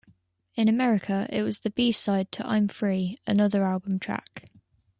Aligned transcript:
In 0.55 0.67
America, 0.67 1.27
it 1.29 1.43
was 1.43 1.59
the 1.59 1.69
B-Side 1.69 2.31
to 2.31 2.47
"I'm 2.47 2.67
Free", 2.69 3.19
another 3.27 3.63
album 3.63 3.99
track. 3.99 4.49